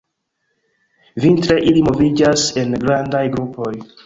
[1.25, 3.73] Vintre ili moviĝas en grandaj grupoj.